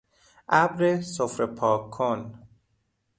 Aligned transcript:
ابر 0.49 1.01
سفره 1.01 1.45
پاک 1.45 1.89
کن 1.91 2.39